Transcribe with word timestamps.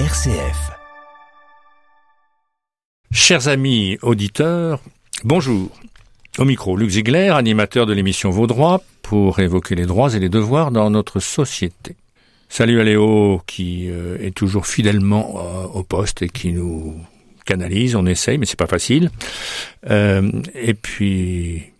RCF. 0.00 0.72
Chers 3.12 3.46
amis 3.46 3.96
auditeurs, 4.02 4.80
bonjour. 5.22 5.70
Au 6.36 6.44
micro, 6.44 6.76
Luc 6.76 6.90
Ziegler, 6.90 7.28
animateur 7.28 7.86
de 7.86 7.92
l'émission 7.92 8.30
Vos 8.30 8.48
pour 9.02 9.38
évoquer 9.38 9.76
les 9.76 9.86
droits 9.86 10.12
et 10.12 10.18
les 10.18 10.28
devoirs 10.28 10.72
dans 10.72 10.90
notre 10.90 11.20
société. 11.20 11.94
Salut 12.48 12.80
à 12.80 12.82
Léo, 12.84 13.40
qui 13.46 13.88
euh, 13.88 14.18
est 14.20 14.34
toujours 14.34 14.66
fidèlement 14.66 15.36
euh, 15.36 15.66
au 15.78 15.84
poste 15.84 16.22
et 16.22 16.28
qui 16.28 16.52
nous 16.52 16.96
canalise, 17.44 17.94
on 17.94 18.04
essaye, 18.04 18.36
mais 18.36 18.46
c'est 18.46 18.58
pas 18.58 18.66
facile. 18.66 19.12
Euh, 19.90 20.28
et 20.56 20.74
puis, 20.74 21.72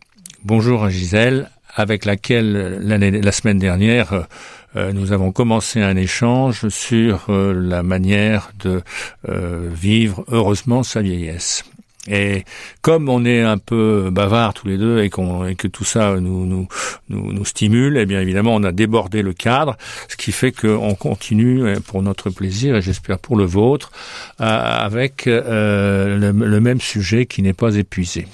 bonjour 0.45 0.85
à 0.85 0.91
Gisèle, 0.91 1.51
avec 1.75 2.05
laquelle 2.05 2.79
la 2.81 3.33
semaine 3.33 3.59
dernière, 3.59 4.29
euh, 4.77 4.93
nous 4.93 5.13
avons 5.13 5.33
commencé 5.33 5.81
un 5.81 5.97
échange 5.97 6.69
sur 6.69 7.27
euh, 7.29 7.53
la 7.55 7.83
manière 7.83 8.51
de 8.61 8.83
euh, 9.29 9.69
vivre 9.73 10.25
heureusement 10.29 10.83
sa 10.83 11.03
vieillesse. 11.03 11.65
Et 12.07 12.45
comme 12.83 13.09
on 13.09 13.25
est 13.25 13.41
un 13.41 13.57
peu 13.57 14.11
bavard 14.13 14.53
tous 14.53 14.69
les 14.69 14.77
deux 14.77 15.03
et, 15.03 15.09
qu'on, 15.09 15.47
et 15.47 15.55
que 15.55 15.67
tout 15.67 15.85
ça 15.85 16.17
nous, 16.21 16.45
nous, 16.45 16.69
nous, 17.09 17.33
nous 17.33 17.45
stimule, 17.47 17.97
eh 17.97 18.05
bien 18.05 18.21
évidemment 18.21 18.55
on 18.55 18.63
a 18.63 18.73
débordé 18.73 19.23
le 19.23 19.33
cadre, 19.33 19.79
ce 20.09 20.17
qui 20.17 20.31
fait 20.31 20.53
qu'on 20.53 20.95
continue 20.97 21.65
pour 21.87 22.03
notre 22.03 22.29
plaisir 22.29 22.77
et 22.77 22.83
j'espère 22.83 23.19
pour 23.19 23.37
le 23.37 23.45
vôtre 23.45 23.91
avec 24.39 25.25
le, 25.25 26.31
le 26.31 26.61
même 26.61 26.83
sujet 26.83 27.25
qui 27.25 27.41
n'est 27.41 27.55
pas 27.55 27.75
épuisé. 27.75 28.27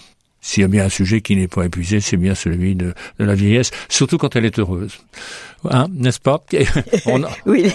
S'il 0.43 0.63
y 0.63 0.65
a 0.65 0.69
bien 0.69 0.87
un 0.87 0.89
sujet 0.89 1.21
qui 1.21 1.37
n'est 1.37 1.49
pas 1.49 1.65
épuisé, 1.65 2.01
c'est 2.01 2.17
bien 2.17 2.35
celui 2.35 2.75
de, 2.75 2.95
de, 3.19 3.25
la 3.25 3.35
vieillesse, 3.35 3.71
surtout 3.91 4.17
quand 4.17 4.37
elle 4.37 4.47
est 4.47 4.59
heureuse. 4.59 4.99
Hein, 5.69 5.89
n'est-ce 5.93 6.19
pas? 6.21 6.43
On, 7.07 7.21
Oui. 7.45 7.71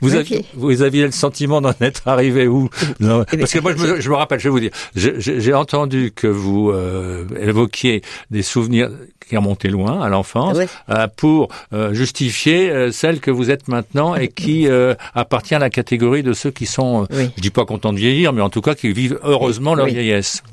Vous, 0.00 0.14
aviez, 0.14 0.44
vous 0.54 0.82
aviez 0.82 1.04
le 1.06 1.10
sentiment 1.10 1.60
d'en 1.60 1.72
être 1.80 2.06
arrivé 2.06 2.46
où? 2.46 2.70
Non, 3.00 3.24
Eh 3.32 3.36
Parce 3.38 3.52
que 3.52 3.58
moi, 3.58 3.72
je 3.76 3.82
me, 3.82 4.00
je 4.00 4.08
me, 4.08 4.14
rappelle, 4.14 4.38
je 4.38 4.44
vais 4.44 4.50
vous 4.50 4.60
dire, 4.60 4.70
j'ai 4.94 5.52
entendu 5.54 6.12
que 6.14 6.28
vous 6.28 6.70
euh, 6.70 7.26
évoquiez 7.40 8.02
des 8.30 8.42
souvenirs 8.42 8.90
qui 9.28 9.36
remontaient 9.36 9.68
loin 9.70 10.00
à 10.00 10.08
l'enfance 10.08 10.56
Oui. 10.58 10.66
euh, 10.90 11.08
pour 11.16 11.48
euh, 11.72 11.92
justifier 11.92 12.70
euh, 12.70 12.92
celle 12.92 13.18
que 13.18 13.32
vous 13.32 13.50
êtes 13.50 13.66
maintenant 13.66 14.14
et 14.14 14.28
qui 14.28 14.68
euh, 14.68 14.94
appartient 15.16 15.56
à 15.56 15.58
la 15.58 15.70
catégorie 15.70 16.22
de 16.22 16.32
ceux 16.32 16.52
qui 16.52 16.66
sont, 16.66 17.02
euh, 17.02 17.06
Oui. 17.10 17.30
je 17.36 17.42
dis 17.42 17.50
pas 17.50 17.64
contents 17.64 17.92
de 17.92 17.98
vieillir, 17.98 18.32
mais 18.32 18.42
en 18.42 18.50
tout 18.50 18.60
cas 18.60 18.76
qui 18.76 18.92
vivent 18.92 19.18
heureusement 19.24 19.74
leur 19.74 19.86
Oui. 19.86 19.94
vieillesse. 19.94 20.44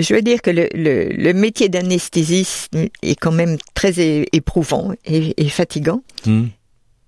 Je 0.00 0.14
veux 0.14 0.22
dire 0.22 0.40
que 0.42 0.50
le, 0.50 0.68
le, 0.74 1.08
le 1.08 1.32
métier 1.32 1.68
d'anesthésiste 1.68 2.70
est 3.02 3.14
quand 3.16 3.32
même 3.32 3.58
très 3.74 3.92
éprouvant 4.32 4.92
et, 5.04 5.34
et 5.36 5.48
fatigant. 5.48 6.02
Hmm. 6.24 6.46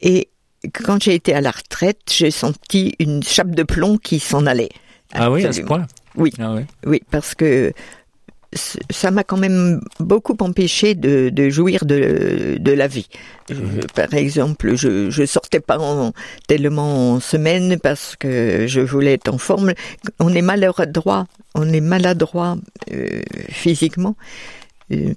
Et 0.00 0.28
quand 0.72 1.02
j'ai 1.02 1.14
été 1.14 1.32
à 1.32 1.40
la 1.40 1.50
retraite, 1.50 2.00
j'ai 2.10 2.30
senti 2.30 2.94
une 2.98 3.22
chape 3.22 3.50
de 3.50 3.62
plomb 3.62 3.96
qui 3.96 4.18
s'en 4.18 4.44
allait. 4.46 4.70
Ah 5.12 5.30
oui, 5.30 5.44
à 5.44 5.52
ce 5.52 5.62
point 5.62 5.86
Oui. 6.16 6.32
Ah 6.38 6.54
oui. 6.54 6.62
Oui, 6.84 7.02
parce 7.10 7.34
que 7.34 7.72
ça 8.90 9.10
m'a 9.12 9.22
quand 9.22 9.36
même 9.36 9.80
beaucoup 10.00 10.36
empêché 10.40 10.94
de, 10.96 11.28
de 11.30 11.50
jouir 11.50 11.84
de, 11.84 12.56
de 12.58 12.72
la 12.72 12.88
vie. 12.88 13.08
Je- 13.48 13.54
par 13.94 14.12
exemple, 14.14 14.74
je, 14.74 15.08
je 15.10 15.24
sortais 15.26 15.60
pas 15.60 15.78
en, 15.78 16.12
tellement 16.48 17.12
en 17.14 17.20
semaine 17.20 17.78
parce 17.80 18.16
que 18.16 18.66
je 18.66 18.80
voulais 18.80 19.12
être 19.14 19.32
en 19.32 19.38
forme. 19.38 19.72
On 20.18 20.34
est 20.34 20.42
maladroit, 20.42 21.26
on 21.54 21.72
est 21.72 21.80
maladroit 21.80 22.56
euh, 22.92 23.20
physiquement. 23.50 24.16
euh, 24.92 25.14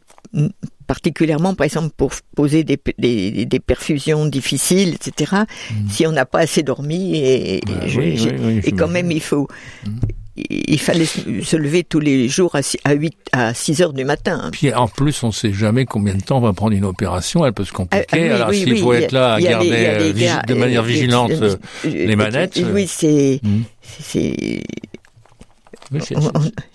particulièrement 0.86 1.54
par 1.56 1.66
exemple 1.66 1.94
pour 1.96 2.12
poser 2.36 2.64
des, 2.64 2.78
des, 2.98 3.46
des 3.46 3.60
perfusions 3.60 4.26
difficiles, 4.26 4.96
etc. 4.96 5.44
Si 5.90 6.06
on 6.06 6.12
n'a 6.12 6.26
pas 6.26 6.40
assez 6.40 6.62
dormi 6.62 7.16
et, 7.16 7.56
et 7.58 7.62
Mhm. 7.68 7.80
Ah 7.82 7.88
je- 7.88 8.00
oui, 8.00 8.18
j'ai- 8.18 8.32
oui, 8.32 8.38
oui, 8.58 8.62
et 8.66 8.72
quand 8.74 8.88
même 8.90 9.10
il 9.12 9.22
faut 9.22 9.48
Mhm. 9.86 10.00
Il 10.36 10.80
fallait 10.80 11.06
se 11.06 11.56
lever 11.56 11.84
tous 11.84 12.00
les 12.00 12.28
jours 12.28 12.56
à 12.56 12.64
six- 12.64 12.80
à 12.84 12.94
8 12.94 13.16
à 13.34 13.54
6 13.54 13.82
heures 13.84 13.94
du 13.94 14.04
matin. 14.04 14.50
Puis 14.52 14.74
en 14.74 14.88
plus, 14.88 15.22
on 15.24 15.28
ne 15.28 15.32
sait 15.32 15.54
jamais 15.54 15.86
combien 15.86 16.16
de 16.16 16.22
temps 16.24 16.40
va 16.40 16.54
prendre 16.54 16.72
une 16.74 16.86
opération. 16.86 17.46
Elle 17.46 17.54
peut 17.54 17.66
se 17.66 17.72
compliquer. 17.72 18.06
Ah, 18.12 18.18
oui, 18.18 18.30
Alors 18.30 18.50
oui, 18.50 18.60
s'il 18.60 18.74
oui, 18.74 18.80
faut 18.80 18.94
être 18.94 19.12
là 19.12 19.34
à 19.34 19.40
garder 19.42 19.70
les- 19.70 19.86
euh, 19.86 20.00
les 20.00 20.12
vigi- 20.14 20.26
gars, 20.26 20.42
de 20.48 20.54
manière 20.56 20.82
euh, 20.82 20.88
vigilante 20.88 21.32
euh, 21.32 21.56
les 21.86 22.16
manettes, 22.16 22.60
Oui, 22.74 22.88
c'est 22.88 23.40
hmm. 23.44 23.62
c'est 24.00 24.64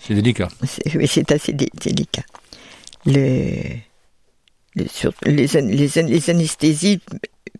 délicat. 0.09 0.47
c'est 0.65 0.95
oui, 0.95 1.07
c'est 1.07 1.31
assez 1.31 1.53
dé- 1.53 1.69
délicat. 1.83 2.23
Le, 3.05 3.55
le- 4.75 4.87
sur- 4.87 5.13
les, 5.25 5.47
les, 5.47 5.87
les 6.03 6.29
anesthésies, 6.29 7.01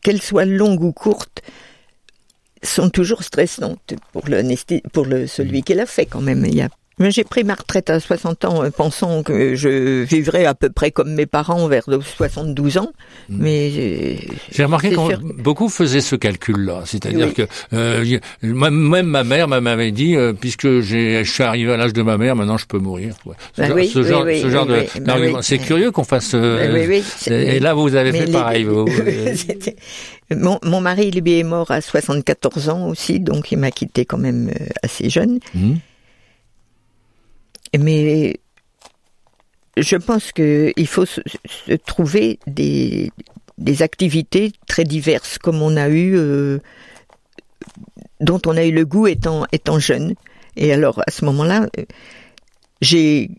qu'elles 0.01 0.21
soient 0.21 0.45
longues 0.45 0.81
ou 0.83 0.91
courtes, 0.93 1.41
sont 2.63 2.89
toujours 2.89 3.23
stressantes 3.23 3.93
pour 4.11 4.27
le, 4.27 4.41
pour 4.93 5.05
le 5.05 5.23
Mm. 5.23 5.27
celui 5.27 5.63
qui 5.63 5.73
l'a 5.73 5.85
fait 5.85 6.05
quand 6.05 6.21
même. 6.21 6.45
Il 6.45 6.55
y 6.55 6.61
a 6.61 6.69
j'ai 7.11 7.23
pris 7.23 7.43
ma 7.45 7.53
retraite 7.55 7.89
à 7.89 7.99
60 7.99 8.45
ans 8.45 8.63
euh, 8.63 8.69
pensant 8.71 9.23
que 9.23 9.55
je 9.55 10.03
vivrais 10.03 10.45
à 10.45 10.53
peu 10.53 10.69
près 10.69 10.91
comme 10.91 11.13
mes 11.13 11.25
parents 11.25 11.67
vers 11.67 11.85
72 12.17 12.77
ans. 12.77 12.91
Mm. 13.29 13.35
Mais 13.39 13.71
euh, 13.75 14.15
J'ai 14.51 14.65
remarqué 14.65 14.89
que 14.91 15.41
beaucoup 15.41 15.69
faisaient 15.69 16.01
ce 16.01 16.15
calcul-là, 16.17 16.81
c'est-à-dire 16.85 17.27
Oui. 17.27 17.33
que 17.33 17.47
euh, 17.73 18.19
même 18.43 19.07
ma 19.07 19.23
mère 19.23 19.47
m'avait 19.47 19.91
dit, 19.91 20.15
euh, 20.15 20.33
puisque 20.33 20.81
je 20.81 21.23
suis 21.23 21.43
arrivé 21.43 21.71
à 21.73 21.77
l'âge 21.77 21.93
de 21.93 22.01
ma 22.01 22.17
mère, 22.17 22.35
maintenant 22.35 22.57
je 22.57 22.65
peux 22.65 22.79
mourir. 22.79 23.15
Ouais. 23.25 23.35
Ce, 23.55 23.61
Bah 23.61 23.67
genre, 23.67 23.75
oui, 23.77 23.87
ce 23.87 23.99
oui, 23.99 24.05
genre, 24.07 24.23
oui, 24.25 24.39
ce 24.41 24.49
genre 24.49 24.67
oui, 24.69 24.99
de- 24.99 25.33
bah. 25.33 25.39
C'est 25.41 25.57
curieux 25.59 25.91
qu'on 25.91 26.03
fasse. 26.03 26.31
euh, 26.35 26.99
c'est- 27.17 27.31
et 27.55 27.59
là, 27.59 27.73
vous 27.73 27.95
avez 27.95 28.11
Mais 28.11 28.19
fait 28.19 28.25
les- 28.25 28.31
pareil. 28.33 28.63
vous. 28.65 28.85
C'était- 29.35 29.75
mon, 30.35 30.59
mon 30.63 30.81
mari, 30.81 31.11
lui, 31.11 31.39
est 31.39 31.43
mort 31.43 31.71
à 31.71 31.81
74 31.81 32.69
ans 32.69 32.87
aussi, 32.87 33.19
donc 33.19 33.51
il 33.51 33.57
m'a 33.57 33.71
quitté 33.71 34.05
quand 34.05 34.17
même 34.17 34.49
euh, 34.49 34.65
assez 34.83 35.09
jeune. 35.09 35.39
Hmm. 35.55 35.75
Mais 37.77 38.39
je 39.77 39.95
pense 39.97 40.31
qu'il 40.31 40.87
faut 40.87 41.05
se, 41.05 41.21
se 41.45 41.73
trouver 41.73 42.39
des, 42.47 43.11
des 43.57 43.81
activités 43.81 44.51
très 44.67 44.83
diverses, 44.83 45.37
comme 45.37 45.61
on 45.61 45.77
a 45.77 45.89
eu, 45.89 46.15
euh, 46.17 46.59
dont 48.19 48.41
on 48.45 48.57
a 48.57 48.65
eu 48.65 48.71
le 48.71 48.85
goût 48.85 49.07
étant, 49.07 49.45
étant 49.51 49.79
jeune. 49.79 50.15
Et 50.55 50.73
alors, 50.73 51.01
à 51.07 51.11
ce 51.11 51.23
moment-là, 51.25 51.67
euh, 51.77 51.85
j'ai 52.81 53.29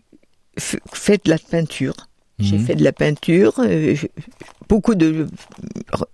f- 0.57 0.79
fait 0.93 1.23
de 1.25 1.29
la 1.29 1.37
peinture. 1.37 1.95
J'ai 2.39 2.57
Mhm. 2.57 2.65
fait 2.65 2.75
de 2.75 2.83
la 2.83 2.93
peinture. 2.93 3.53
euh, 3.59 3.95
beaucoup 4.67 4.95
de 4.95 5.27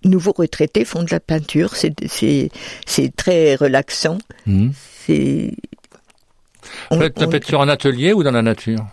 nouveaux 0.03 0.33
retraités 0.35 0.83
font 0.83 1.03
de 1.03 1.11
la 1.11 1.19
peinture. 1.21 1.75
C'est 1.75 2.49
très 3.15 3.55
relaxant. 3.55 4.17
Hmm. 4.45 4.71
C'est 5.05 5.53
on- 6.91 6.99
la 6.99 7.09
on- 7.17 7.29
peinture 7.29 7.59
en 7.59 7.67
atelier 7.67 8.13
ou 8.13 8.23
dans 8.23 8.31
la 8.31 8.41
nature 8.41 8.85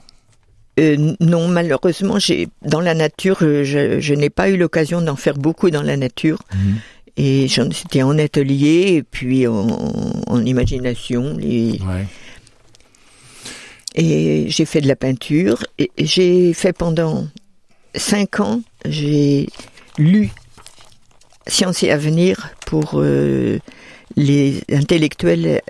euh, 0.80 1.14
non, 1.20 1.46
malheureusement, 1.46 2.18
j'ai 2.18 2.48
dans 2.62 2.80
la 2.80 2.94
nature, 2.94 3.38
euh, 3.42 3.62
je, 3.62 4.00
je 4.00 4.12
n'ai 4.12 4.28
pas 4.28 4.48
eu 4.50 4.56
l'occasion 4.56 5.00
d'en 5.00 5.14
faire 5.14 5.34
beaucoup 5.34 5.70
dans 5.70 5.82
la 5.84 5.96
nature. 5.96 6.40
Mhm. 6.52 6.74
Et 7.16 7.46
c'était 7.46 8.02
en 8.02 8.18
atelier 8.18 8.94
et 8.96 9.02
puis 9.04 9.46
en, 9.46 9.68
en 10.26 10.44
imagination. 10.44 11.36
les- 11.38 11.78
Ouais. 11.86 12.06
Et 13.94 14.46
j'ai 14.48 14.64
fait 14.64 14.80
de 14.80 14.88
la 14.88 14.96
peinture. 14.96 15.62
Et 15.78 15.90
j'ai 15.96 16.52
fait 16.54 16.72
pendant 16.72 17.28
cinq 17.94 18.40
ans, 18.40 18.60
j'ai 18.84 19.48
lu 19.96 20.30
Science 21.46 21.84
et 21.84 21.90
Avenir 21.92 22.50
pour 22.66 22.94
euh, 22.96 23.60
les 24.16 24.62
intellectuels 24.72 25.60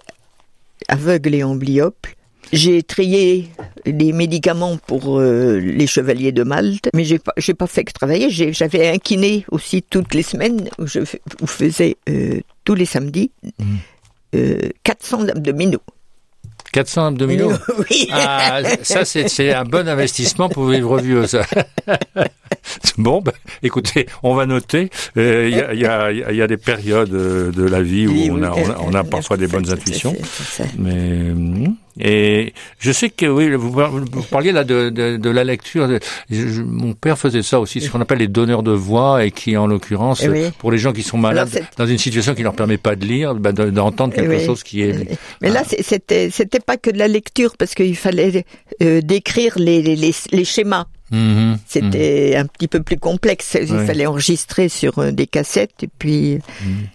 aveugles 0.89 1.35
et 1.35 1.43
amblyopes. 1.43 2.07
J'ai 2.53 2.83
trié 2.83 3.49
des 3.87 4.13
médicaments 4.13 4.77
pour 4.87 5.19
euh, 5.19 5.59
les 5.59 5.87
chevaliers 5.87 6.31
de 6.31 6.43
Malte, 6.45 6.89
mais 6.95 7.05
j'ai 7.05 7.19
pas, 7.19 7.33
j'ai 7.39 7.55
pas 7.55 7.67
fait 7.67 7.85
que 7.85 7.93
travailler. 7.93 8.29
J'avais 8.31 8.89
un 8.91 8.99
kiné 8.99 9.45
aussi 9.51 9.83
toutes 9.83 10.13
les 10.15 10.23
semaines 10.23 10.69
où 10.79 10.87
je, 10.87 11.01
où 11.41 11.47
faisais 11.47 11.97
euh, 12.09 12.41
tous 12.65 12.75
les 12.75 12.85
samedis 12.87 13.31
Mhm. 13.59 13.79
euh, 14.37 14.59
400 14.83 15.29
abdominaux. 15.29 15.81
400 16.75 17.07
abdominaux. 17.07 17.53
oui. 17.89 18.09
Ah, 18.11 18.61
ça, 18.83 19.05
c'est 19.05 19.53
un 19.53 19.65
bon 19.65 19.87
investissement 19.89 20.49
pour 20.49 20.67
vivre 20.67 20.99
vieux, 20.99 21.25
ça. 21.29 21.43
bon, 22.99 23.21
ben, 23.23 23.31
écoutez, 23.63 24.07
on 24.25 24.35
va 24.35 24.45
noter. 24.47 24.91
Euh, 25.17 25.49
Il 25.73 25.79
y, 25.79 25.87
a, 25.87 26.11
y, 26.11 26.43
y 26.43 26.47
des 26.49 26.57
périodes 26.57 27.15
euh, 27.15 27.53
de 27.53 27.63
la 27.63 27.81
vie 27.81 28.09
où 28.09 28.13
Oui, 28.13 28.29
on 28.33 28.43
a, 28.43 28.51
oui. 28.51 28.63
on 28.67 28.71
a, 28.71 28.77
on 28.91 28.95
a 28.95 29.05
parfois 29.05 29.37
des 29.37 29.47
bonnes 29.47 29.71
intuitions. 29.71 30.17
Mais 30.77 31.31
hum, 31.31 31.77
et 32.01 32.53
je 32.79 32.91
sais 32.93 33.09
que 33.11 33.27
oui, 33.27 33.53
vous, 33.55 33.71
parliez 34.31 34.51
là 34.53 34.65
de, 34.65 34.91
de, 34.91 35.17
de 35.17 35.31
la 35.31 35.45
lecture. 35.45 35.87
de- 35.87 36.01
je- 36.31 36.49
je- 36.49 36.63
mon 36.63 36.93
père 36.93 37.19
faisait 37.19 37.43
ça 37.43 37.61
aussi, 37.61 37.81
ce 37.81 37.89
qu'on 37.91 38.01
appelle 38.01 38.19
les 38.19 38.29
donneurs 38.29 38.63
de 38.63 38.73
voix, 38.73 39.25
et 39.25 39.31
qui, 39.31 39.57
en 39.57 39.67
l'occurrence, 39.67 40.23
Eh 40.25 40.29
oui. 40.29 40.45
pour 40.59 40.73
les 40.73 40.79
gens 40.79 40.93
qui 40.93 41.03
sont 41.03 41.19
malades, 41.19 41.49
Alors, 41.55 41.69
dans 41.79 41.87
une 41.87 41.99
situation 41.99 42.35
qui 42.35 42.43
leur 42.43 42.55
permet 42.55 42.79
pas 42.79 42.97
de 42.97 43.05
lire, 43.05 43.35
de- 43.35 43.71
d'entendre 43.71 44.13
Eh 44.17 44.21
quelque 44.21 44.37
oui. 44.41 44.45
chose 44.45 44.63
qui 44.63 44.83
est. 44.83 45.19
Mais 45.43 45.51
là, 45.51 45.63
c'est- 45.67 45.83
c'était 45.83 46.31
c'était 46.31 46.61
pas 46.61 46.77
que 46.77 46.91
de 46.91 46.99
la 46.99 47.09
lecture 47.09 47.57
parce 47.57 47.75
qu'il 47.75 47.97
fallait 47.97 48.45
euh, 48.83 49.01
décrire 49.01 49.55
les, 49.59 49.81
les, 49.83 49.95
les, 49.97 50.13
les 50.33 50.45
schémas. 50.45 50.87
Mhm, 51.11 51.59
C'était 51.69 52.35
un 52.37 52.47
petit 52.47 52.67
peu 52.67 52.83
plus 52.83 52.97
complexe. 52.97 53.57
Il 53.61 53.69
fallait 53.87 54.07
enregistrer 54.07 54.69
sur 54.69 54.99
euh, 54.99 55.13
des 55.13 55.27
cassettes 55.27 55.83
et 55.83 55.89
puis. 55.99 56.39
mhm. 56.65 56.87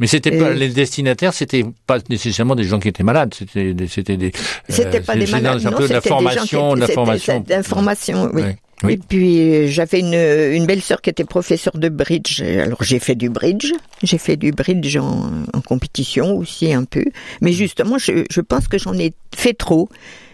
Mais 0.00 0.06
c'était 0.06 0.36
pas 0.36 0.50
les 0.50 0.70
destinataires, 0.70 1.32
c'était 1.34 1.64
pas 1.86 1.98
nécessairement 2.08 2.56
des 2.56 2.64
gens 2.64 2.80
qui 2.80 2.88
étaient 2.88 3.04
malades, 3.04 3.34
c'était 3.34 3.74
des, 3.74 3.86
c'était 3.86 4.16
des. 4.16 4.32
C'était 4.68 5.00
pas 5.00 5.14
des 5.14 5.26
malades, 5.26 5.64
un 5.64 5.70
non, 5.70 5.76
peu 5.76 5.86
de 5.86 5.92
la 5.92 6.00
c'était 6.00 6.16
des 6.16 6.24
gens 6.24 6.42
qui 6.42 6.48
formation, 6.48 6.74
de 6.74 6.80
la 6.80 6.88
formation. 6.88 7.34
c'était 7.38 7.56
D'information, 7.56 8.30
oui. 8.32 8.42
Ouais. 8.42 8.56
Oui. 8.82 8.94
Et 8.94 8.96
puis 8.96 9.40
euh, 9.40 9.66
j'avais 9.66 10.00
une, 10.00 10.14
une 10.14 10.64
belle 10.64 10.80
sœur 10.80 11.02
qui 11.02 11.10
était 11.10 11.24
professeure 11.24 11.76
de 11.76 11.90
bridge. 11.90 12.40
Alors 12.40 12.82
j'ai 12.82 12.98
fait 12.98 13.14
du 13.14 13.28
bridge, 13.28 13.72
j'ai 14.02 14.16
fait 14.16 14.38
du 14.38 14.52
bridge 14.52 14.96
en, 14.96 15.30
en 15.52 15.60
compétition 15.60 16.34
aussi 16.34 16.72
un 16.72 16.84
peu. 16.84 17.04
Mais 17.42 17.52
justement, 17.52 17.98
je, 17.98 18.24
je 18.30 18.40
pense 18.40 18.68
que 18.68 18.78
j'en 18.78 18.94
ai 18.94 19.12
fait 19.36 19.52
trop 19.52 19.90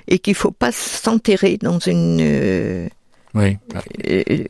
et 0.06 0.20
qu'il 0.20 0.36
faut 0.36 0.52
pas 0.52 0.70
s'enterrer 0.70 1.58
dans 1.60 1.80
une 1.80 2.20
euh, 2.20 2.88
Oui. 3.36 3.58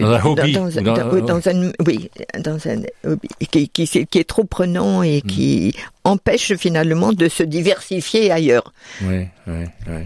Dans 0.01 0.13
un 0.13 0.23
hobby, 0.25 0.53
dans, 0.53 0.67
ou 0.69 0.71
dans- 0.81 0.95
dans- 0.95 1.11
oui, 1.13 1.23
dans 1.23 1.49
un 1.49 1.73
oui 1.85 2.11
dans 2.43 2.59
un 2.69 2.83
hobby 3.05 3.29
qui, 3.51 3.69
qui, 3.69 3.87
qui 4.07 4.19
est 4.19 4.29
trop 4.29 4.45
prenant 4.45 5.03
et 5.03 5.19
Mm. 5.19 5.29
qui 5.29 5.75
empêche 6.05 6.55
finalement 6.55 7.13
de 7.13 7.29
se 7.29 7.43
diversifier 7.43 8.31
ailleurs. 8.31 8.73
Oui, 9.03 9.27
oui, 9.49 9.65
oui. 9.89 10.03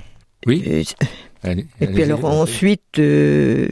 Oui. 0.46 0.64
Euh, 0.66 0.82
allez- 1.42 1.66
Et 1.82 1.86
puis 1.88 2.02
alors 2.04 2.24
ensuite, 2.24 2.98
euh, 2.98 3.68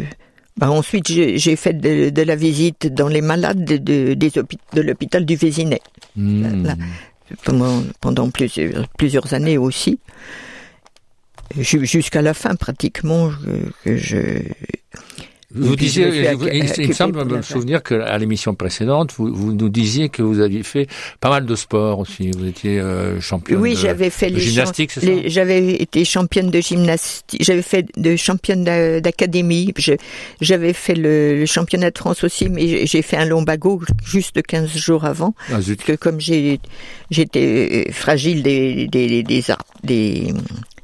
bah 0.58 0.70
ensuite 0.70 1.06
j'ai 1.08 1.56
fait 1.56 1.72
de, 1.72 2.10
de 2.10 2.22
la 2.22 2.36
visite 2.36 2.92
dans 2.92 3.08
les 3.08 3.22
malades 3.22 3.64
de, 3.64 3.76
de, 3.78 4.12
des 4.14 4.30
hôpi- 4.38 4.58
de 4.74 4.82
l'hôpital 4.82 5.24
du 5.24 5.36
Vésinet 5.36 5.80
là. 6.16 6.74
pendant, 7.44 7.82
pendant 8.00 8.28
plusieurs, 8.30 8.86
plusieurs 8.98 9.32
années 9.32 9.56
aussi. 9.56 9.98
Ju- 11.58 11.86
Jusqu'à 11.86 12.22
la 12.22 12.34
fin 12.34 12.54
pratiquement 12.56 13.30
que, 13.84 13.96
je... 13.96 14.16
Vous 15.54 15.70
je 15.70 15.76
disiez, 15.76 16.06
il, 16.82 16.88
me 16.88 16.92
semble 16.92 17.24
me 17.24 17.40
souvenir 17.40 17.82
qu'à 17.82 18.18
l'émission 18.18 18.54
précédente, 18.54 19.14
vous, 19.16 19.34
vous 19.34 19.54
nous 19.54 19.70
disiez 19.70 20.10
que 20.10 20.20
vous 20.20 20.40
aviez 20.40 20.62
fait 20.62 20.86
pas 21.20 21.30
mal 21.30 21.46
de 21.46 21.54
sport 21.54 22.00
aussi. 22.00 22.30
Vous 22.32 22.44
étiez 22.46 22.78
euh, 22.78 23.18
championne 23.22 23.58
Oui, 23.58 23.72
de, 23.72 23.78
j'avais 23.78 24.10
fait 24.10 24.28
de 24.30 24.34
les 24.36 24.42
gymnastique, 24.42 24.90
c'est 24.92 25.00
ça 25.00 25.22
J'avais 25.24 25.72
été 25.76 26.04
championne 26.04 26.50
de 26.50 26.60
gymnastique, 26.60 27.42
j'avais 27.42 27.62
fait 27.62 27.86
de 27.96 28.14
championne 28.14 28.62
d'a- 28.62 29.00
d'académie, 29.00 29.72
j'avais 30.42 30.74
fait 30.74 30.94
le, 30.94 31.38
le 31.40 31.46
championnat 31.46 31.92
de 31.92 31.98
France 31.98 32.24
aussi, 32.24 32.50
mais 32.50 32.86
j'ai- 32.86 33.00
fait 33.02 33.16
un 33.16 33.24
lombago 33.24 33.80
juste 34.04 34.42
15 34.42 34.76
jours 34.76 35.06
avant, 35.06 35.34
Ah, 35.48 35.52
parce 35.52 35.74
que 35.76 35.92
comme 35.96 36.20
j'étais 36.20 36.60
fragile 37.90 38.42
des 38.42 38.86
des 38.86 39.22
des 39.82 40.34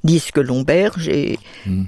disques 0.05 0.39
lombaires, 0.39 0.93
j'ai 0.99 1.39
Hmm. 1.67 1.85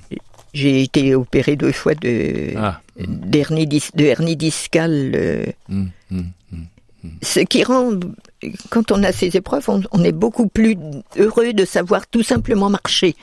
j'ai 0.55 0.83
été 0.83 1.15
opérée 1.15 1.55
deux 1.57 1.73
fois 1.73 1.95
de 1.95 2.53
Ah. 2.57 2.81
d'hernie 2.99 3.67
dis- 3.67 3.91
de 3.95 4.05
hernie 4.07 4.37
discale. 4.37 5.13
euh, 5.15 5.45
Hmm, 5.69 5.87
hmm, 6.11 6.23
ce 7.23 7.41
qui 7.41 7.63
rend, 7.63 7.91
quand 8.71 8.91
on 8.91 9.03
a 9.05 9.13
ces 9.13 9.37
épreuves, 9.37 9.65
on, 9.69 9.81
on 9.93 10.03
est 10.03 10.11
beaucoup 10.13 10.49
plus 10.49 10.77
heureux 11.17 11.53
de 11.53 11.65
savoir 11.65 12.07
tout 12.09 12.23
simplement 12.25 12.69
marcher. 12.69 13.15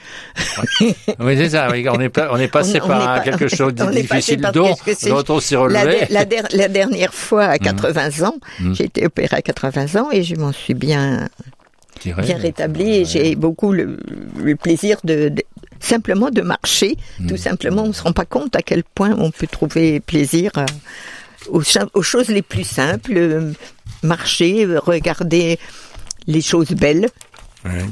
Oui, 1.19 1.35
c'est 1.37 1.49
ça. 1.49 1.69
oui, 1.71 1.85
on 1.89 1.99
est, 1.99 2.09
pas- 2.09 2.29
on 2.31 2.37
est 2.37 2.47
passé 2.47 2.79
On- 2.81 2.87
par 2.87 3.01
est 3.01 3.03
un- 3.03 3.15
pas- 3.17 3.19
quelque 3.37 3.47
chose 3.53 3.73
de 3.73 3.85
difficile 4.01 4.41
dont, 4.53 4.73
dont 5.09 5.23
on 5.29 5.39
s'est 5.41 5.55
relevé. 5.57 6.05
la 6.09 6.23
der- 6.25 6.47
la 6.53 6.67
dernière 6.69 7.13
fois, 7.13 7.45
à 7.45 7.57
80 7.57 8.21
ans, 8.25 8.35
j'ai 8.73 8.85
été 8.85 9.05
opérée 9.05 9.37
à 9.37 9.41
80 9.41 9.95
ans 10.01 10.09
et 10.11 10.23
je 10.23 10.35
m'en 10.35 10.51
suis 10.53 10.75
bien, 10.75 11.27
dirais. 12.03 12.21
bien 12.23 12.37
rétablie 12.37 12.95
et 12.95 12.99
Ouais. 12.99 13.05
j'ai 13.05 13.35
beaucoup 13.35 13.71
le, 13.71 13.97
le 14.37 14.55
plaisir 14.55 14.97
de, 15.03 15.29
de- 15.29 15.43
simplement 15.79 16.29
de 16.29 16.41
marcher. 16.41 16.95
Mhm. 17.19 17.27
Tout 17.27 17.37
simplement, 17.37 17.83
on 17.83 17.87
ne 17.89 17.93
se 17.93 18.03
rend 18.03 18.13
pas 18.13 18.25
compte 18.25 18.55
à 18.55 18.61
quel 18.61 18.83
point 18.83 19.15
on 19.17 19.31
peut 19.31 19.47
trouver 19.47 19.99
plaisir 19.99 20.51
à- 20.55 20.65
aux, 21.49 21.61
choses 22.01 22.29
les 22.29 22.41
plus 22.41 22.63
simples. 22.65 23.13
euh, 23.15 23.51
Marcher, 24.01 24.65
euh, 24.65 24.79
regarder 24.79 25.57
les 26.27 26.41
choses 26.41 26.71
belles, 26.71 27.07
Ouais. 27.65 27.85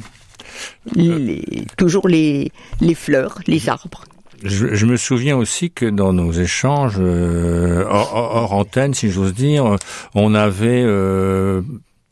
les- 0.95 1.65
toujours 1.77 2.07
les, 2.07 2.51
les 2.81 2.95
fleurs, 2.95 3.39
les 3.47 3.69
arbres. 3.69 4.03
Je, 4.43 4.73
je 4.73 4.85
me 4.85 4.97
souviens 4.97 5.37
aussi 5.37 5.69
que 5.71 5.85
dans 5.85 6.13
nos 6.13 6.31
échanges 6.31 6.95
euh, 6.99 7.85
hors, 7.87 8.13
hors- 8.15 8.35
hors 8.35 8.53
antenne, 8.53 8.93
si 8.93 9.11
j'ose 9.11 9.33
dire, 9.33 9.75
on 10.15 10.33
avait 10.33 10.81
euh, 10.83 11.61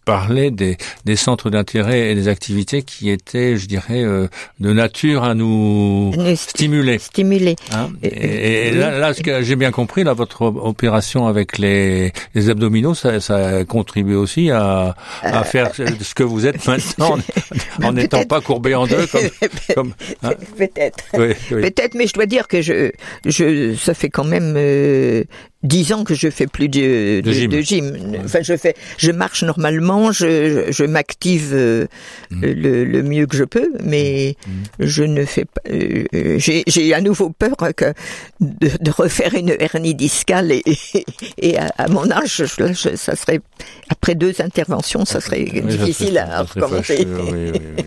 parlé 0.10 0.52
des, 0.52 0.78
des 1.06 1.16
centres 1.16 1.50
d'intérêt 1.50 2.12
et 2.12 2.16
des 2.16 2.28
activités 2.28 2.82
qui 2.84 3.10
étaient, 3.10 3.56
je 3.58 3.68
dirais, 3.68 4.04
euh, 4.04 4.28
de 4.60 4.74
nature 4.74 5.24
à 5.24 5.34
nous 5.36 6.12
Nous 6.16 6.36
stimuler. 6.36 6.98
Stimuler. 7.00 7.56
Hein 7.72 7.90
Et- 8.04 8.08
et 8.08 8.68
et 8.68 8.72
oui. 8.72 8.78
là, 8.78 8.98
là, 8.98 9.14
ce 9.14 9.22
que 9.22 9.42
j'ai 9.42 9.56
bien 9.56 9.72
compris, 9.72 10.04
là, 10.04 10.14
votre 10.14 10.42
opération 10.44 11.28
avec 11.28 11.58
les, 11.58 12.12
les 12.36 12.50
abdominaux, 12.50 12.94
ça, 12.96 13.20
ça 13.20 13.38
a 13.60 13.66
contribué 13.66 14.16
aussi 14.16 14.50
à, 14.52 14.96
à 15.24 15.44
faire 15.44 15.72
ce 15.76 16.14
que 16.14 16.24
vous 16.24 16.46
êtes 16.46 16.66
maintenant, 16.68 17.18
en- 17.84 17.90
Euh, 17.90 17.92
n'étant 17.92 18.24
pas 18.24 18.40
courbé 18.42 18.76
en 18.76 18.86
deux, 18.88 19.06
comme, 19.08 19.22
comme 19.76 19.94
hein 20.24 20.32
Peut-être. 20.58 21.04
oui, 21.18 21.34
oui. 21.52 21.62
Peut-être, 21.64 21.96
mais 21.96 22.08
je 22.08 22.14
dois 22.14 22.26
dire 22.26 22.48
que 22.48 22.62
je, 22.62 22.92
je, 23.26 23.76
ça 23.76 23.94
fait 23.94 24.10
quand 24.10 24.24
même 24.26 24.54
euh, 24.58 25.24
dix 25.62 25.92
ans 25.92 26.06
que 26.06 26.16
je 26.16 26.30
fais 26.30 26.48
plus 26.48 26.70
de, 26.70 27.20
De 27.22 27.32
gym. 27.34 27.52
gym. 27.62 28.16
Enfin, 28.24 28.40
je 28.42 28.56
fais, 28.56 28.76
je 28.98 29.12
marche 29.12 29.44
normalement, 29.44 30.12
je, 30.14 30.66
je, 30.68 30.72
je 30.72 30.84
m'active 30.86 31.50
euh, 31.54 31.86
Mm. 32.32 32.42
le, 32.46 32.86
le 32.86 33.04
mieux 33.04 33.26
que 33.26 33.36
je 33.36 33.44
peux, 33.44 33.70
mais 33.84 34.36
je 34.80 35.04
ne 35.04 35.26
fais 35.26 35.46
pas. 35.46 35.62
euh, 35.70 36.04
euh, 36.14 36.36
j'ai, 36.40 36.64
j'ai 36.68 36.94
à 36.94 37.02
nouveau 37.02 37.30
peur 37.32 37.56
que 37.76 37.94
de, 38.40 38.70
de 38.80 38.92
refaire 38.92 39.34
une 39.34 39.56
hernie 39.60 39.96
discale 39.96 40.52
et, 40.52 40.62
et, 40.94 41.06
et 41.40 41.58
à, 41.58 41.72
à 41.78 41.88
mon 41.88 42.10
âge, 42.12 42.44
je- 42.46 42.64
là, 42.64 42.72
je- 42.72 42.96
ça 42.96 43.16
serait 43.16 43.42
après 43.90 44.16
deux 44.16 44.36
interventions, 44.42 45.06
ça 45.06 45.20
serait 45.22 45.46
Oui, 45.52 45.62
ça 45.72 45.78
difficile 45.78 46.08
serait- 46.10 46.20
à 46.20 46.46
serait 46.46 46.62
recommencer. 46.62 47.08
oui, 47.08 47.52
oui. 47.54 47.60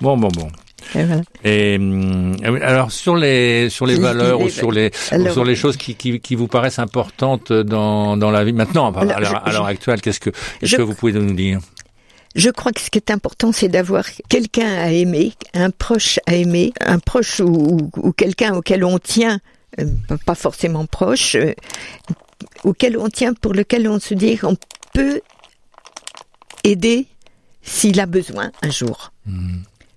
Bon, 0.00 0.16
bon, 0.16 0.28
bon. 0.34 0.48
Et 0.94 1.04
voilà. 1.04 1.22
Et 1.44 1.76
hum, 1.76 2.36
alors 2.62 2.90
sur 2.92 3.16
les 3.16 3.68
sur 3.70 3.86
les 3.86 3.94
Les- 3.94 4.00
valeurs 4.00 4.38
les- 4.38 4.44
ou 4.44 4.48
sur 4.50 4.70
les 4.72 4.90
ou 5.16 5.28
sur 5.30 5.44
les 5.44 5.56
choses 5.56 5.76
qui, 5.76 5.94
qui, 5.94 6.20
qui 6.20 6.34
vous 6.34 6.48
paraissent 6.48 6.78
importantes 6.78 7.52
dans 7.52 8.16
dans 8.16 8.30
la 8.30 8.44
vie 8.44 8.52
maintenant 8.52 8.92
à 8.92 9.20
l'heure 9.50 9.66
actuelle, 9.66 10.00
qu'est-ce 10.00 10.20
que 10.20 10.30
qu'est-ce 10.60 10.76
que 10.76 10.82
vous 10.82 10.94
pouvez 10.94 11.12
nous 11.12 11.34
dire? 11.34 11.60
Je 12.34 12.48
crois 12.48 12.72
que 12.72 12.80
ce 12.80 12.88
qui 12.88 12.96
est 12.96 13.10
important, 13.10 13.52
c'est 13.52 13.68
d'avoir 13.68 14.04
quelqu'un 14.30 14.66
à 14.78 14.90
aimer, 14.90 15.32
un 15.52 15.68
proche 15.68 16.18
à 16.26 16.34
aimer, 16.34 16.72
un 16.80 16.98
proche 16.98 17.40
ou, 17.40 17.90
ou- 17.98 18.12
quelqu'un 18.12 18.54
auquel 18.54 18.84
on 18.84 18.98
tient, 18.98 19.38
euh, 19.78 19.84
pas 20.24 20.34
forcément 20.34 20.86
proche, 20.86 21.34
euh, 21.34 21.52
auquel 22.64 22.96
on 22.96 23.10
tient, 23.10 23.34
pour 23.34 23.52
lequel 23.52 23.86
on 23.86 24.00
se 24.00 24.14
dit 24.14 24.38
qu'on 24.38 24.56
peut 24.94 25.20
aider 26.64 27.06
s'il 27.62 28.00
a 28.00 28.06
besoin 28.06 28.50
un 28.62 28.70
jour. 28.70 29.12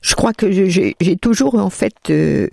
Je 0.05 0.13
crois 0.13 0.33
que 0.33 0.51
j'ai 0.51 1.17
toujours 1.19 1.55
en 1.55 1.69
fait 1.71 1.95
euh, 2.09 2.47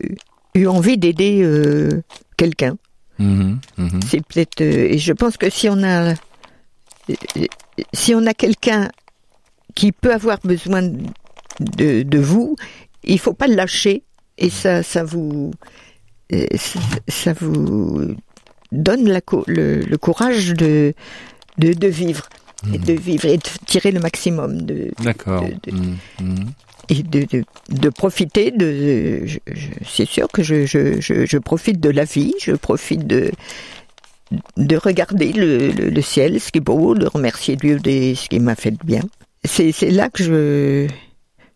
eu 0.55 0.67
envie 0.67 0.97
d'aider 0.97 1.41
euh, 1.43 2.03
quelqu'un. 2.39 2.77
Mhm, 3.19 3.59
mhm. 3.77 4.01
C'est 4.09 4.25
peut-être 4.27 4.61
euh, 4.63 4.93
et 4.95 4.99
je 4.99 5.13
pense 5.13 5.37
que 5.37 5.51
si 5.51 5.69
on 5.69 5.83
a 5.83 6.15
si 7.93 8.15
on 8.15 8.25
a 8.27 8.33
quelqu'un 8.35 8.91
qui 9.75 9.93
peut 9.93 10.13
avoir 10.15 10.39
besoin 10.45 10.83
de, 10.83 12.03
de 12.03 12.19
vous, 12.19 12.57
il 13.05 13.19
faut 13.19 13.35
pas 13.35 13.49
le 13.49 13.55
lâcher 13.55 14.03
et 14.39 14.49
ça 14.49 14.83
ça 14.83 15.05
vous 15.05 15.53
ça, 16.57 16.81
ça 17.09 17.33
vous 17.35 18.15
donne 18.73 19.07
la 19.11 19.21
le, 19.47 19.81
le 19.81 19.99
courage 19.99 20.55
de 20.55 20.95
de, 21.59 21.75
de 21.75 21.89
vivre 21.89 22.29
et 22.73 22.79
de 22.79 22.95
vivre 22.95 23.27
et 23.27 23.37
de 23.37 23.49
tirer 23.67 23.91
le 23.93 24.01
maximum 24.01 24.63
de 24.63 24.91
D'accord. 25.03 25.43
de- 25.45 25.71
de-. 25.71 25.97
Et 26.89 27.03
de, 27.03 27.25
de, 27.25 27.45
de 27.71 27.89
profiter 27.89 28.51
de. 28.51 29.27
je- 29.27 29.39
je- 29.53 29.69
C'est 29.89 30.07
sûr 30.07 30.29
que 30.29 30.43
je, 30.43 30.67
je, 30.67 31.39
profite 31.39 31.81
de 31.81 31.91
la 31.91 32.05
vie, 32.05 32.35
je 32.41 32.53
profite 32.53 33.07
de 33.07 33.31
de 34.57 34.77
regarder 34.77 35.33
le, 35.33 35.71
le, 35.73 35.91
le 35.91 36.03
ciel, 36.03 36.41
ce 36.41 36.51
qui 36.51 36.59
est 36.59 36.63
beau, 36.63 36.95
de 36.95 37.07
remercier 37.07 37.57
Dieu 37.57 37.79
de 37.79 38.15
ce 38.15 38.29
qui 38.29 38.41
m'a 38.41 38.55
fait 38.55 38.71
de 38.71 38.79
bien. 38.83 39.03
C'est 39.45 39.73
c'est 39.73 39.91
là 39.91 40.09
que 40.09 40.23
je, 40.25 40.89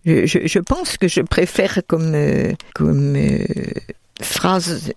je 0.05 0.27
je 0.27 0.39
je 0.47 0.59
pense 0.59 0.99
que 0.99 1.09
je 1.09 1.23
préfère 1.23 1.81
comme 1.87 2.13
euh, 2.15 2.53
comme 2.75 3.17
euh, 3.17 3.39
phrase 4.21 4.93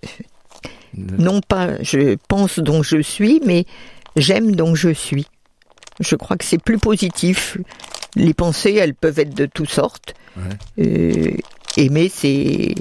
non 0.94 1.40
pas 1.40 1.82
je 1.82 2.16
pense 2.28 2.58
dont 2.58 2.82
je 2.82 3.00
suis, 3.00 3.40
mais 3.46 3.64
j'aime 4.16 4.54
dont 4.56 4.74
je 4.74 4.90
suis. 4.90 5.26
Je 6.00 6.16
crois 6.16 6.36
que 6.36 6.44
c'est 6.44 6.62
plus 6.62 6.78
positif. 6.78 7.56
Les 8.16 8.34
pensées, 8.34 8.74
elles 8.74 8.94
peuvent 8.94 9.18
être 9.18 9.34
de 9.34 9.46
toutes 9.46 9.70
sortes. 9.70 10.14
Euh, 10.78 11.36
aimer, 11.78 12.10
c'est 12.12 12.74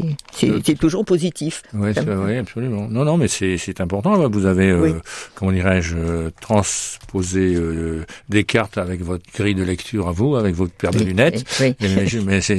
c'est 0.64 0.78
toujours 0.78 1.06
positif. 1.06 1.64
Oui, 1.74 1.90
absolument. 2.38 2.88
Non, 2.90 3.04
non, 3.04 3.18
mais 3.18 3.28
c'est 3.28 3.82
important. 3.82 4.28
Vous 4.30 4.46
avez, 4.46 4.70
euh, 4.70 4.94
comment 5.36 5.52
dirais-je, 5.52 5.96
euh, 5.98 6.30
transposé 6.40 7.56
euh, 7.56 8.06
des 8.30 8.44
cartes 8.44 8.78
avec 8.78 9.02
votre 9.02 9.24
grille 9.36 9.56
de 9.56 9.64
lecture 9.64 10.08
à 10.08 10.12
vous, 10.12 10.36
avec 10.36 10.56
votre 10.56 10.74
paire 10.74 10.92
de 10.92 11.04
lunettes. 11.04 11.46
Mais, 11.60 11.76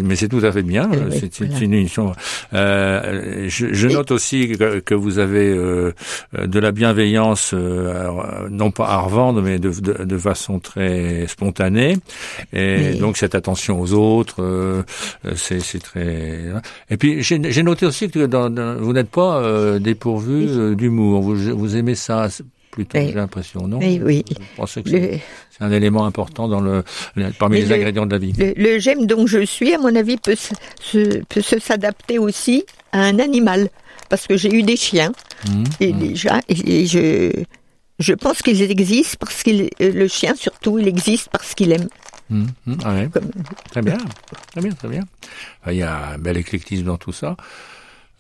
mais 0.03 0.17
c'est 0.17 0.29
tout 0.29 0.45
à 0.45 0.53
fait 0.53 0.63
bien. 0.63 0.91
c'est 1.11 1.41
une 1.41 1.75
émission. 1.75 2.13
Euh, 2.53 3.47
je, 3.49 3.73
je 3.73 3.89
note 3.89 4.11
aussi 4.11 4.49
que, 4.49 4.81
que, 4.81 4.95
vous 4.95 5.19
avez 5.19 5.51
de 5.51 6.59
la 6.59 6.73
bienveillance, 6.73 7.55
non 7.55 8.71
pas 8.71 8.89
à 8.89 8.99
revendre, 8.99 9.41
mais 9.43 9.59
de, 9.59 9.71
de, 9.71 10.05
de 10.05 10.19
façon 10.19 10.59
très 10.59 11.27
spontanée. 11.29 11.97
Et 12.53 12.95
donc 12.95 13.17
cette 13.17 13.35
attention 13.35 13.81
aux 13.81 13.93
autres, 13.93 14.85
c'est 15.37 15.83
très. 15.83 16.20
Et 16.91 16.97
puis 16.97 17.23
j'ai 17.23 17.63
noté 17.63 17.87
aussi 17.87 18.11
que 18.11 18.27
dans, 18.27 18.51
vous 18.79 18.93
n'êtes 18.93 19.11
pas 19.11 19.39
euh, 19.43 19.79
dépourvu 19.79 20.49
euh, 20.49 20.75
d'humour. 20.75 21.23
Vous, 21.23 21.35
vous, 21.57 21.77
aimez 21.77 21.95
ça 21.95 22.29
plutôt, 22.71 22.99
j'ai 22.99 23.13
l'impression, 23.13 23.67
non? 23.67 23.79
Oui, 23.79 24.01
oui. 24.03 24.25
que 24.25 24.91
c'est 24.91 25.21
un 25.61 25.73
élément 25.73 26.07
important 26.07 26.49
dans 26.49 26.61
le, 26.61 26.85
parmi 27.39 27.61
les 27.61 27.73
ingrédients 27.73 28.07
de 28.07 28.13
la 28.13 28.19
vie. 28.19 28.33
Le, 28.57 28.79
j'aime 28.79 29.07
dont 29.07 29.27
je 29.27 29.45
suis, 29.45 29.75
à 29.75 29.79
mon 29.79 29.95
avis, 29.95 30.17
peut 30.17 30.37
se, 30.81 31.23
peut 31.25 31.43
s'adapter 31.43 32.19
aussi 32.19 32.65
à 32.93 33.03
un 33.03 33.19
animal. 33.19 33.69
Parce 34.09 34.27
que 34.27 34.37
j'ai 34.37 34.53
eu 34.53 34.65
des 34.65 34.77
chiens, 34.77 35.13
mmh, 35.47 35.65
et 35.79 35.93
mmh. 35.93 35.99
déjà, 36.01 36.41
et, 36.49 36.85
je, 36.85 37.31
je 38.01 38.13
pense 38.13 38.43
qu'ils 38.43 38.61
existent 38.63 39.19
parce 39.21 39.45
qu'il, 39.45 39.71
le 39.79 40.09
chien 40.09 40.35
surtout, 40.35 40.81
il 40.81 40.89
existe 40.89 41.29
parce 41.31 41.55
qu'il 41.55 41.71
aime. 41.71 41.87
Mmh, 42.31 42.45
ouais. 42.67 43.09
Très 43.71 43.83
bien, 43.83 43.99
très 44.53 44.61
bien, 44.61 44.73
très 44.73 44.89
bien. 44.89 45.05
Il 45.67 45.75
y 45.75 45.83
a 45.83 46.13
un 46.13 46.19
bel 46.19 46.37
éclectisme 46.37 46.85
dans 46.85 46.97
tout 46.97 47.13
ça. 47.13 47.37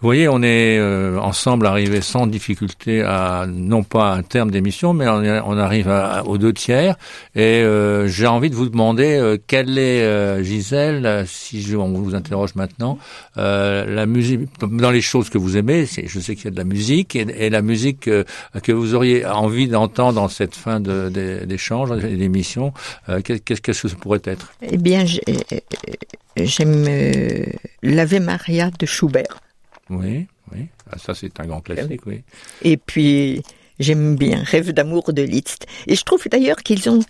Vous 0.00 0.06
voyez, 0.06 0.28
on 0.28 0.42
est 0.42 0.78
euh, 0.78 1.18
ensemble 1.18 1.66
arrivé 1.66 2.00
sans 2.00 2.26
difficulté 2.26 3.02
à 3.02 3.44
non 3.46 3.82
pas 3.82 4.14
un 4.14 4.22
terme 4.22 4.50
d'émission, 4.50 4.94
mais 4.94 5.06
on, 5.06 5.58
arrive 5.58 5.92
aux 6.24 6.38
deux 6.38 6.54
tiers. 6.54 6.96
Et 7.34 7.60
euh, 7.60 8.08
j'ai 8.08 8.26
envie 8.26 8.48
de 8.48 8.54
vous 8.54 8.70
demander 8.70 9.18
euh, 9.18 9.36
quelle 9.46 9.76
est 9.76 10.42
Gisèle, 10.42 11.24
si 11.26 11.60
je, 11.60 11.76
on 11.76 11.92
vous 11.92 12.14
interroge 12.14 12.54
maintenant, 12.54 12.96
la 13.36 14.06
musique 14.06 14.48
dans 14.62 14.90
les 14.90 15.02
choses 15.02 15.28
que 15.28 15.36
vous 15.36 15.58
aimez. 15.58 15.84
Je 15.84 16.18
sais 16.18 16.34
qu'il 16.34 16.46
y 16.46 16.48
a 16.48 16.52
de 16.52 16.56
la 16.56 16.64
musique 16.64 17.14
et, 17.14 17.50
la 17.50 17.60
musique 17.60 18.08
que 18.62 18.72
vous 18.72 18.94
auriez 18.94 19.26
envie 19.26 19.68
d'entendre 19.68 20.14
dans 20.14 20.28
cette 20.28 20.54
fin 20.54 20.80
d'échange, 20.80 21.90
d'émission. 21.90 22.72
Qu'est-ce 23.22 23.60
que 23.60 23.74
ça 23.74 23.88
pourrait 24.00 24.22
être? 24.24 24.54
Eh 24.62 24.78
bien, 24.78 25.04
j'aime 26.36 26.86
l'Ave 27.82 28.18
Maria 28.20 28.70
de 28.78 28.86
Schubert. 28.86 29.40
Oui, 29.90 30.26
oui. 30.52 30.68
Ah, 30.90 30.98
ça, 30.98 31.14
c'est 31.14 31.38
un 31.40 31.46
grand 31.46 31.60
classique, 31.60 32.06
oui. 32.06 32.22
Et 32.62 32.76
puis, 32.76 33.42
j'aime 33.78 34.16
bien 34.16 34.42
Rêve 34.42 34.72
d'amour 34.72 35.12
de 35.12 35.22
Liszt. 35.22 35.66
Et 35.86 35.96
je 35.96 36.04
trouve 36.04 36.22
d'ailleurs 36.30 36.58
qu'ils 36.58 36.88
ont 36.88 37.00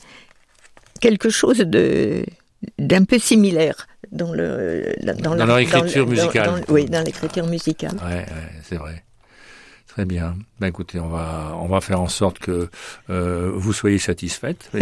quelque 1.01 1.31
chose 1.31 1.59
de 1.59 2.25
d'un 2.79 3.05
peu 3.05 3.19
similaire 3.19 3.87
dans 4.13 4.33
le 4.33 4.95
dans, 5.03 5.35
dans 5.35 5.47
leur 5.47 5.59
écriture 5.59 6.07
musicale. 6.07 6.63
oui, 6.69 6.87
dans 6.87 7.03
l'écriture 7.03 7.47
musicale. 7.47 7.97
Ouais, 8.05 8.17
ouais 8.17 8.27
c'est 8.63 8.77
vrai. 8.77 9.03
Très 9.87 10.05
bien. 10.05 10.37
Ben 10.61 10.69
écoutez, 10.69 11.01
on 11.01 11.09
va 11.09 11.53
on 11.59 11.67
va 11.67 11.81
faire 11.81 12.01
en 12.01 12.09
sorte 12.09 12.39
que 12.39 12.69
euh, 13.09 13.51
vous 13.55 13.73
soyez 13.73 13.99
satisfaite. 13.99 14.71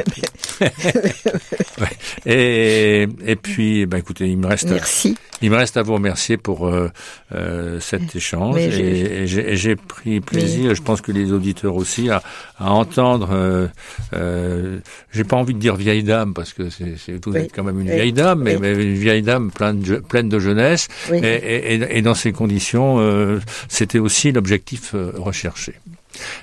et, 2.27 3.07
et 3.25 3.37
puis, 3.37 3.87
ben 3.87 3.99
écoutez, 3.99 4.29
il 4.29 4.39
me 4.39 4.47
reste 4.47 4.71
Merci. 4.71 5.17
il 5.43 5.51
me 5.51 5.57
reste 5.57 5.77
à 5.77 5.83
vous 5.83 5.95
remercier 5.95 6.37
pour 6.37 6.67
euh, 6.67 6.91
euh, 7.35 7.81
cet 7.81 8.17
échange 8.17 8.59
et, 8.59 9.27
j'ai 9.27 9.77
pris 9.77 10.21
plaisir. 10.21 10.75
Je 10.75 10.83
pense 10.83 11.01
que 11.01 11.13
les 11.13 11.33
auditeurs 11.33 11.77
aussi 11.77 12.11
à, 12.11 12.23
à 12.59 12.71
entendre. 12.71 13.31
Euh, 13.33 13.67
euh, 14.15 14.79
j'ai 15.13 15.25
pas 15.25 15.37
envie 15.37 15.55
de 15.55 15.59
dire 15.59 15.77
vieille 15.77 16.03
dame 16.03 16.35
parce 16.35 16.53
que 16.53 16.71
c'est 16.71 16.97
vous 17.25 17.37
êtes 17.37 17.53
quand 17.55 17.65
même 17.65 17.81
une 17.81 17.91
vieille 17.91 18.13
dame, 18.13 18.43
mais, 18.43 18.57
mais, 18.57 18.73
une 18.73 18.95
vieille 18.95 19.23
dame 19.23 19.51
pleine 19.51 19.81
de, 19.81 19.97
pleine 19.97 20.29
de 20.29 20.39
jeunesse. 20.39 20.89
Et, 21.13 21.17
et, 21.19 21.99
et, 21.99 22.03
dans 22.03 22.15
ces 22.15 22.33
conditions, 22.33 22.99
c'était 23.69 23.99
aussi 23.99 24.33
l'objectif 24.33 24.95
recherché. 25.17 25.75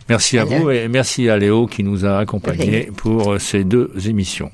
Merci 0.10 0.38
à 0.38 0.46
vous 0.46 0.70
et 0.70 0.88
merci 0.88 1.30
à 1.30 1.38
Léo 1.38 1.68
qui 1.68 1.84
nous 1.84 2.06
a 2.06 2.20
accompagnés 2.20 2.90
pour 2.96 3.40
ces 3.40 3.64
deux 3.64 3.92
émissions. 4.08 4.52